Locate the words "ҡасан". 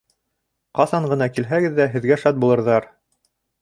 0.79-1.05